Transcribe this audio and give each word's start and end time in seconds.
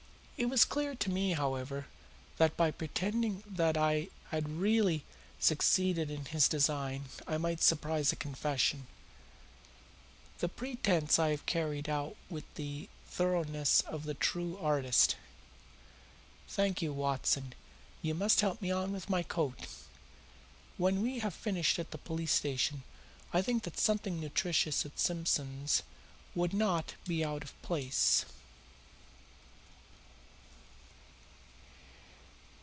It 0.43 0.49
was 0.49 0.65
clear 0.65 0.95
to 0.95 1.09
me, 1.11 1.33
however, 1.33 1.85
that 2.39 2.57
by 2.57 2.71
pretending 2.71 3.43
that 3.45 3.75
he 3.77 4.09
had 4.31 4.49
really 4.49 5.03
succeeded 5.39 6.09
in 6.09 6.25
his 6.25 6.47
design 6.47 7.03
I 7.27 7.37
might 7.37 7.61
surprise 7.61 8.11
a 8.11 8.15
confession. 8.15 8.87
That 10.39 10.55
pretence 10.55 11.19
I 11.19 11.29
have 11.29 11.45
carried 11.45 11.87
out 11.87 12.15
with 12.27 12.51
the 12.55 12.89
thoroughness 13.07 13.81
of 13.81 14.05
the 14.05 14.15
true 14.15 14.57
artist. 14.57 15.15
Thank 16.47 16.81
you, 16.81 16.91
Watson, 16.91 17.53
you 18.01 18.15
must 18.15 18.41
help 18.41 18.63
me 18.63 18.71
on 18.71 18.91
with 18.91 19.11
my 19.11 19.21
coat. 19.21 19.67
When 20.77 21.03
we 21.03 21.19
have 21.19 21.35
finished 21.35 21.77
at 21.77 21.91
the 21.91 21.99
police 21.99 22.33
station 22.33 22.81
I 23.31 23.43
think 23.43 23.61
that 23.61 23.77
something 23.77 24.19
nutritious 24.19 24.87
at 24.87 24.97
Simpson's 24.99 25.83
would 26.33 26.51
not 26.51 26.95
be 27.05 27.23
out 27.23 27.43
of 27.43 27.61
place." 27.61 28.25